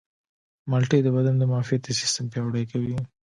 [0.69, 2.95] مالټې د بدن معافیتي سیستم پیاوړی کوي.